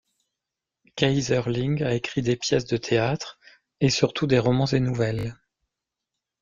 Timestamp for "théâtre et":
2.77-3.91